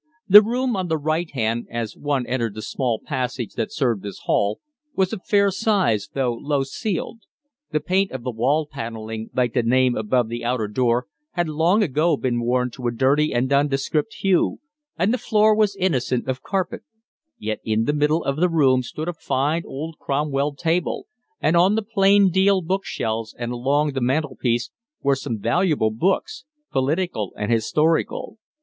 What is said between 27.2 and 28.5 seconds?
and historical.